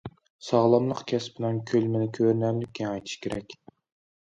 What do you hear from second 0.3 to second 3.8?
ساغلاملىق كەسپىنىڭ كۆلىمىنى كۆرۈنەرلىك كېڭەيتىش كېرەك.